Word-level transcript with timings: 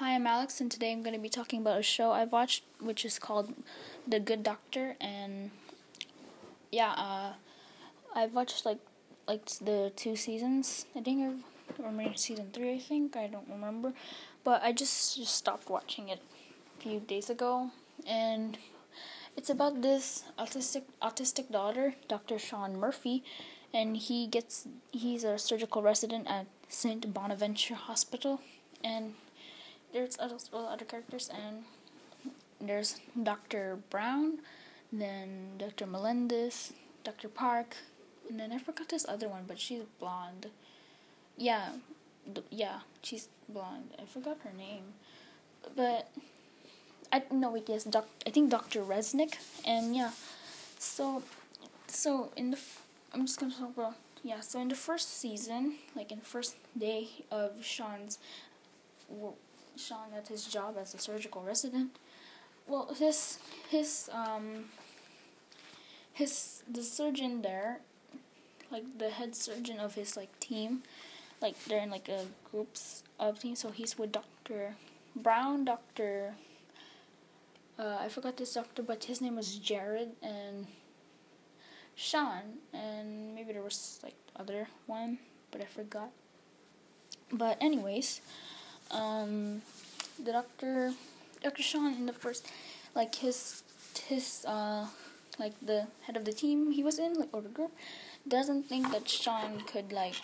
Hi, 0.00 0.14
I'm 0.14 0.26
Alex, 0.26 0.62
and 0.62 0.70
today 0.70 0.92
I'm 0.92 1.02
going 1.02 1.14
to 1.14 1.20
be 1.20 1.28
talking 1.28 1.60
about 1.60 1.78
a 1.78 1.82
show 1.82 2.12
I've 2.12 2.32
watched, 2.32 2.64
which 2.80 3.04
is 3.04 3.18
called 3.18 3.52
The 4.08 4.18
Good 4.18 4.42
Doctor. 4.42 4.96
And 4.98 5.50
yeah, 6.72 6.92
uh, 6.92 7.32
I've 8.14 8.32
watched 8.32 8.64
like 8.64 8.78
like 9.28 9.44
the 9.60 9.92
two 9.96 10.16
seasons. 10.16 10.86
I 10.96 11.02
think, 11.02 11.44
or 11.78 11.92
maybe 11.92 12.16
season 12.16 12.48
three. 12.50 12.76
I 12.76 12.78
think 12.78 13.14
I 13.14 13.26
don't 13.26 13.46
remember, 13.46 13.92
but 14.42 14.62
I 14.62 14.72
just 14.72 15.18
just 15.18 15.36
stopped 15.36 15.68
watching 15.68 16.08
it 16.08 16.22
a 16.78 16.82
few 16.82 17.00
days 17.00 17.28
ago, 17.28 17.68
and 18.06 18.56
it's 19.36 19.50
about 19.50 19.82
this 19.82 20.24
autistic 20.38 20.84
autistic 21.02 21.52
daughter, 21.52 21.96
Dr. 22.08 22.38
Shaun 22.38 22.80
Murphy, 22.80 23.22
and 23.74 23.98
he 23.98 24.26
gets 24.26 24.66
he's 24.92 25.24
a 25.24 25.36
surgical 25.36 25.82
resident 25.82 26.26
at 26.26 26.46
Saint 26.70 27.12
Bonaventure 27.12 27.74
Hospital, 27.74 28.40
and 28.82 29.12
there's 29.92 30.18
other, 30.18 30.36
other 30.52 30.84
characters, 30.84 31.30
and 31.32 31.64
there's 32.60 33.00
Dr. 33.20 33.78
Browne, 33.90 34.38
then 34.92 35.58
Dr. 35.58 35.86
Melendez, 35.86 36.72
Dr. 37.04 37.28
Park, 37.28 37.76
and 38.28 38.38
then 38.38 38.52
I 38.52 38.58
forgot 38.58 38.88
this 38.88 39.06
other 39.08 39.28
one, 39.28 39.44
but 39.46 39.58
she's 39.58 39.82
blonde. 39.98 40.46
Yeah, 41.36 41.72
yeah, 42.50 42.80
she's 43.02 43.28
blonde. 43.48 43.90
I 44.00 44.04
forgot 44.04 44.38
her 44.44 44.52
name, 44.56 44.94
but 45.74 46.08
I 47.12 47.22
no 47.30 47.50
wait 47.50 47.68
yes, 47.68 47.84
doc, 47.84 48.08
I 48.26 48.30
think 48.30 48.50
Dr. 48.50 48.82
Reznick, 48.82 49.34
and 49.64 49.96
yeah, 49.96 50.12
so 50.78 51.22
so 51.88 52.30
in 52.36 52.52
the 52.52 52.58
I'm 53.12 53.26
just 53.26 53.40
gonna 53.40 53.54
talk 53.54 53.76
about 53.76 53.94
yeah. 54.22 54.40
So 54.40 54.60
in 54.60 54.68
the 54.68 54.74
first 54.74 55.18
season, 55.18 55.76
like 55.96 56.12
in 56.12 56.20
the 56.20 56.24
first 56.24 56.56
day 56.78 57.08
of 57.30 57.64
Shaun's 57.64 58.18
Shaun 59.80 60.12
at 60.16 60.28
his 60.28 60.44
job 60.44 60.76
as 60.78 60.94
a 60.94 60.98
surgical 60.98 61.42
resident. 61.42 61.96
Well, 62.68 62.94
his 62.96 63.38
his 63.68 64.10
um 64.12 64.66
his 66.12 66.62
the 66.70 66.82
surgeon 66.82 67.42
there, 67.42 67.80
like 68.70 68.84
the 68.98 69.10
head 69.10 69.34
surgeon 69.34 69.80
of 69.80 69.94
his 69.94 70.16
like 70.16 70.38
team, 70.40 70.82
like 71.40 71.56
they're 71.64 71.82
in 71.82 71.90
like 71.90 72.08
a 72.08 72.26
groups 72.50 73.02
of 73.18 73.40
teams. 73.40 73.58
So 73.60 73.70
he's 73.70 73.98
with 73.98 74.12
Doctor 74.12 74.76
Browne, 75.16 75.64
Doctor. 75.64 76.34
Uh, 77.78 77.96
I 77.98 78.08
forgot 78.08 78.36
this 78.36 78.52
doctor, 78.52 78.82
but 78.82 79.04
his 79.04 79.22
name 79.22 79.36
was 79.36 79.56
Jared 79.56 80.10
and 80.22 80.66
Shaun, 81.94 82.60
and 82.74 83.34
maybe 83.34 83.54
there 83.54 83.62
was 83.62 84.00
like 84.02 84.16
other 84.36 84.68
one, 84.86 85.18
but 85.50 85.62
I 85.62 85.64
forgot. 85.64 86.10
But 87.32 87.56
anyways, 87.60 88.20
um, 88.90 89.62
the 90.22 90.32
doctor, 90.32 90.92
Doctor 91.42 91.62
Shaun 91.62 91.94
in 91.94 92.06
the 92.06 92.12
first, 92.12 92.46
like 92.94 93.14
his 93.14 93.62
his 94.06 94.44
uh, 94.46 94.86
like 95.38 95.54
the 95.62 95.86
head 96.02 96.16
of 96.16 96.24
the 96.24 96.32
team 96.32 96.72
he 96.72 96.82
was 96.82 96.98
in, 96.98 97.14
like 97.14 97.32
group, 97.54 97.72
doesn't 98.26 98.64
think 98.64 98.90
that 98.92 99.08
Shaun 99.08 99.60
could 99.66 99.92
like 99.92 100.16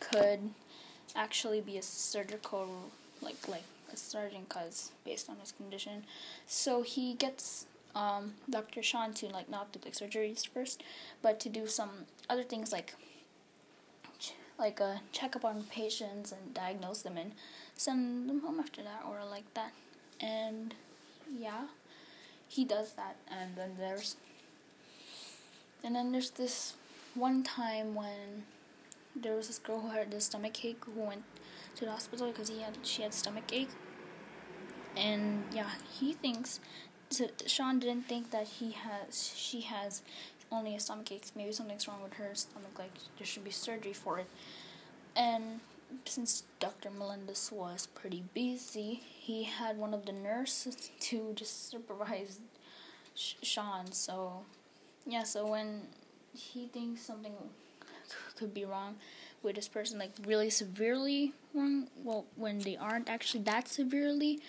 could 0.00 0.50
actually 1.14 1.60
be 1.60 1.76
a 1.78 1.82
surgical 1.82 2.90
like 3.20 3.48
like 3.48 3.64
a 3.92 3.96
surgeon 3.96 4.46
cause 4.48 4.92
based 5.04 5.28
on 5.28 5.36
his 5.36 5.52
condition. 5.52 6.04
So 6.46 6.82
he 6.82 7.14
gets 7.14 7.66
um, 7.94 8.34
Dr. 8.48 8.82
Shaun 8.82 9.12
to 9.14 9.26
like 9.26 9.50
not 9.50 9.72
do 9.72 9.80
like 9.84 9.94
surgeries 9.94 10.46
first, 10.46 10.82
but 11.20 11.38
to 11.40 11.48
do 11.48 11.66
some 11.66 12.06
other 12.28 12.42
things 12.42 12.72
like 12.72 12.94
like 14.62 14.78
a 14.78 14.84
uh, 14.84 14.98
check 15.10 15.34
up 15.34 15.44
on 15.44 15.64
patients 15.64 16.30
and 16.30 16.54
diagnose 16.54 17.02
them 17.02 17.16
and 17.16 17.32
send 17.74 18.28
them 18.28 18.40
home 18.42 18.60
after 18.60 18.80
that 18.80 19.02
or 19.08 19.24
like 19.28 19.52
that. 19.54 19.72
And 20.20 20.72
yeah, 21.36 21.64
he 22.46 22.64
does 22.64 22.92
that. 22.92 23.16
And 23.28 23.56
then 23.56 23.72
there's 23.76 24.16
and 25.82 25.96
then 25.96 26.12
there's 26.12 26.30
this 26.30 26.74
one 27.14 27.42
time 27.42 27.96
when 27.96 28.44
there 29.16 29.34
was 29.34 29.48
this 29.48 29.58
girl 29.58 29.80
who 29.80 29.88
had 29.88 30.12
this 30.12 30.26
stomach 30.26 30.64
ache 30.64 30.84
who 30.84 31.00
went 31.00 31.24
to 31.74 31.84
the 31.84 31.90
hospital 31.90 32.28
because 32.28 32.48
he 32.48 32.60
had 32.60 32.78
she 32.82 33.02
had 33.02 33.12
stomach 33.12 33.52
ache. 33.52 33.74
And 34.96 35.42
yeah, 35.52 35.70
he 35.98 36.12
thinks 36.12 36.60
so 37.10 37.26
Shaun 37.46 37.80
didn't 37.80 38.06
think 38.06 38.30
that 38.30 38.46
he 38.46 38.70
has 38.70 39.32
she 39.34 39.62
has 39.62 40.02
only 40.52 40.76
a 40.76 40.80
stomach 40.80 41.10
ache. 41.12 41.26
Maybe 41.34 41.52
something's 41.52 41.88
wrong 41.88 42.02
with 42.02 42.14
her 42.14 42.34
stomach. 42.34 42.78
Like 42.78 42.92
there 43.18 43.26
should 43.26 43.44
be 43.44 43.50
surgery 43.50 43.92
for 43.92 44.18
it. 44.18 44.26
And 45.16 45.60
since 46.04 46.44
Dr. 46.58 46.90
Melendez 46.90 47.50
was 47.52 47.86
pretty 47.86 48.24
busy, 48.34 49.00
he 49.04 49.44
had 49.44 49.76
one 49.76 49.94
of 49.94 50.06
the 50.06 50.12
nurses 50.12 50.90
to 51.00 51.32
just 51.34 51.70
supervise 51.70 52.40
Shaun. 53.14 53.92
So, 53.92 54.44
yeah, 55.06 55.22
so 55.24 55.46
when 55.46 55.82
he 56.34 56.66
thinks 56.66 57.02
something 57.02 57.32
could 58.36 58.54
be 58.54 58.64
wrong 58.64 58.96
with 59.42 59.56
this 59.56 59.68
person, 59.68 59.98
like 59.98 60.12
really 60.26 60.50
severely 60.50 61.32
wrong, 61.54 61.88
well, 62.02 62.24
when 62.36 62.58
they 62.60 62.76
aren't 62.76 63.08
actually 63.08 63.42
that 63.44 63.68
severely, 63.68 64.40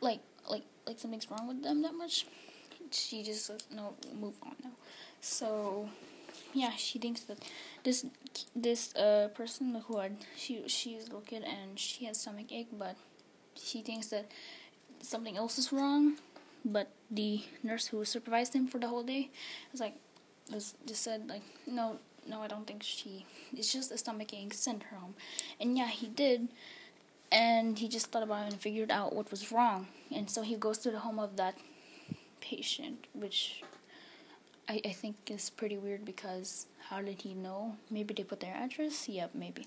like, 0.00 0.20
like, 0.48 0.62
like 0.86 0.98
something's 0.98 1.30
wrong 1.30 1.48
with 1.48 1.62
them 1.62 1.82
that 1.82 1.94
much, 1.94 2.26
she 2.90 3.22
just 3.22 3.46
says, 3.46 3.66
no, 3.74 3.94
move 4.18 4.34
on 4.42 4.54
now. 4.62 4.70
So, 5.20 5.88
yeah, 6.52 6.72
she 6.76 6.98
thinks 6.98 7.20
that 7.22 7.38
this 7.84 8.06
this 8.54 8.94
uh 8.94 9.28
person 9.34 9.82
who 9.86 9.98
had 9.98 10.16
she 10.36 10.66
she's 10.68 11.02
a 11.02 11.06
little 11.06 11.20
kid 11.20 11.42
and 11.42 11.78
she 11.78 12.04
has 12.06 12.18
stomach 12.20 12.52
ache, 12.52 12.68
but 12.72 12.96
she 13.54 13.82
thinks 13.82 14.08
that 14.08 14.30
something 15.00 15.36
else 15.36 15.58
is 15.58 15.72
wrong. 15.72 16.16
But 16.64 16.88
the 17.10 17.42
nurse 17.62 17.86
who 17.86 18.04
supervised 18.04 18.54
him 18.54 18.66
for 18.66 18.78
the 18.78 18.88
whole 18.88 19.04
day 19.04 19.30
was 19.72 19.80
like, 19.80 19.94
was 20.52 20.74
just 20.86 21.02
said 21.02 21.28
like, 21.28 21.42
no, 21.66 21.98
no, 22.28 22.42
I 22.42 22.48
don't 22.48 22.66
think 22.66 22.82
she. 22.82 23.24
It's 23.56 23.72
just 23.72 23.92
a 23.92 23.98
stomach 23.98 24.34
ache. 24.34 24.52
Send 24.54 24.82
her 24.84 24.96
home, 24.96 25.14
and 25.60 25.76
yeah, 25.76 25.88
he 25.88 26.06
did. 26.06 26.48
And 27.30 27.78
he 27.78 27.88
just 27.88 28.06
thought 28.06 28.22
about 28.22 28.46
it 28.46 28.52
and 28.52 28.60
figured 28.60 28.90
out 28.90 29.14
what 29.14 29.30
was 29.30 29.52
wrong. 29.52 29.86
And 30.10 30.30
so 30.30 30.40
he 30.40 30.56
goes 30.56 30.78
to 30.78 30.90
the 30.90 31.00
home 31.00 31.18
of 31.18 31.36
that 31.36 31.56
patient, 32.40 33.06
which 33.12 33.62
I, 34.68 34.80
I 34.84 34.92
think 34.92 35.16
is 35.28 35.48
pretty 35.48 35.78
weird 35.78 36.04
because 36.04 36.66
how 36.88 37.00
did 37.00 37.22
he 37.22 37.34
know? 37.34 37.76
Maybe 37.90 38.12
they 38.14 38.22
put 38.22 38.40
their 38.40 38.54
address? 38.54 39.08
Yep, 39.08 39.30
maybe. 39.34 39.66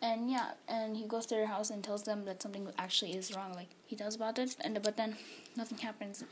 And 0.00 0.30
yeah, 0.30 0.52
and 0.68 0.96
he 0.96 1.06
goes 1.06 1.26
to 1.26 1.34
their 1.34 1.46
house 1.46 1.70
and 1.70 1.82
tells 1.82 2.04
them 2.04 2.24
that 2.24 2.42
something 2.42 2.66
actually 2.78 3.12
is 3.14 3.34
wrong. 3.34 3.52
Like 3.52 3.68
he 3.86 3.96
tells 3.96 4.16
about 4.16 4.38
it, 4.38 4.56
and 4.60 4.80
but 4.82 4.96
then 4.96 5.16
nothing 5.56 5.78
happens. 5.78 6.24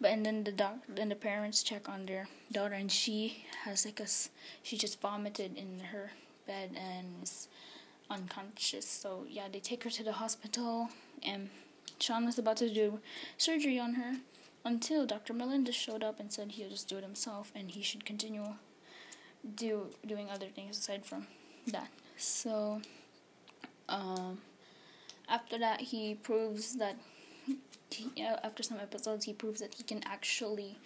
But 0.00 0.10
and 0.10 0.26
then 0.26 0.44
the 0.44 0.52
doc, 0.52 0.76
then 0.88 1.08
the 1.08 1.14
parents 1.14 1.62
check 1.62 1.88
on 1.88 2.04
their 2.06 2.28
daughter, 2.50 2.74
and 2.74 2.90
she 2.90 3.44
has 3.64 3.86
like 3.86 4.00
a, 4.00 4.06
she 4.62 4.76
just 4.76 5.00
vomited 5.00 5.56
in 5.56 5.80
her 5.92 6.10
bed 6.46 6.70
and 6.76 7.22
is 7.22 7.48
unconscious. 8.10 8.86
So 8.86 9.24
yeah, 9.28 9.48
they 9.50 9.60
take 9.60 9.84
her 9.84 9.90
to 9.90 10.02
the 10.02 10.12
hospital, 10.12 10.88
and 11.22 11.48
Shaun 12.00 12.26
was 12.26 12.38
about 12.38 12.56
to 12.58 12.68
do 12.72 12.98
surgery 13.38 13.78
on 13.78 13.94
her 13.94 14.16
until 14.64 15.06
Dr. 15.06 15.32
Melendez 15.32 15.74
showed 15.74 16.02
up 16.02 16.20
and 16.20 16.32
said 16.32 16.52
he'll 16.52 16.70
just 16.70 16.88
do 16.88 16.98
it 16.98 17.02
himself 17.02 17.52
and 17.54 17.70
he 17.70 17.82
should 17.82 18.04
continue 18.04 18.54
do 19.56 19.86
doing 20.06 20.30
other 20.30 20.46
things 20.46 20.78
aside 20.78 21.04
from 21.04 21.26
that. 21.66 21.88
So 22.16 22.80
um, 23.88 24.38
after 25.28 25.58
that, 25.58 25.80
he 25.80 26.14
proves 26.14 26.76
that 26.76 26.96
he, 27.90 28.10
uh, 28.22 28.36
after 28.44 28.62
some 28.62 28.78
episodes, 28.78 29.24
he 29.24 29.32
proves 29.32 29.60
that 29.60 29.74
he 29.74 29.82
can 29.82 30.00
actually 30.06 30.78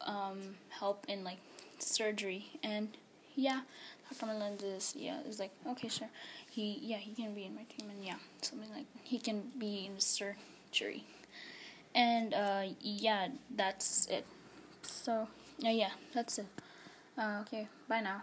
um, 0.00 0.56
help 0.70 1.04
in 1.08 1.22
like 1.24 1.38
surgery 1.78 2.46
and 2.62 2.88
yeah. 3.34 3.60
Dr. 4.10 4.26
Melendez, 4.26 4.94
yeah, 4.96 5.20
is 5.26 5.38
like 5.38 5.52
okay, 5.66 5.88
sure. 5.88 6.10
He, 6.50 6.78
yeah, 6.82 6.98
he 6.98 7.12
can 7.12 7.34
be 7.34 7.44
in 7.44 7.54
my 7.54 7.62
team, 7.62 7.88
and 7.88 8.04
yeah, 8.04 8.16
something 8.42 8.68
like 8.74 8.84
he 9.02 9.18
can 9.18 9.50
be 9.58 9.86
in 9.86 9.98
surgery. 9.98 11.04
And 11.94 12.34
uh, 12.34 12.62
yeah, 12.80 13.28
that's 13.54 14.06
it. 14.06 14.24
So 14.82 15.28
uh, 15.64 15.68
yeah, 15.68 15.90
that's 16.14 16.38
it. 16.38 16.46
Uh, 17.18 17.40
okay, 17.42 17.68
bye 17.88 18.00
now. 18.00 18.22